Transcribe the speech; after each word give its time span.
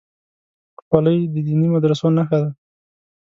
خولۍ 0.85 1.19
د 1.33 1.35
دیني 1.47 1.67
مدرسو 1.73 2.07
نښه 2.17 2.37
ده. 2.43 2.49